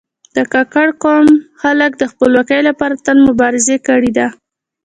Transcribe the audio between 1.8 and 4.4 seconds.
د خپلواکي لپاره تل مبارزه کړې ده.